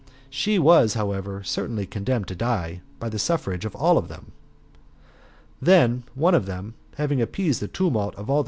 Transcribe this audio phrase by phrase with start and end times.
[0.31, 4.31] She was, however, certainly condemned to die, by the suffrage of all of them.
[5.61, 8.39] Then one of them, having appeased the tumult of all tl.